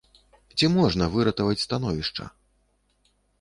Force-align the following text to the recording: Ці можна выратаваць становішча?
Ці 0.59 0.69
можна 0.77 1.09
выратаваць 1.15 1.61
становішча? 1.67 2.23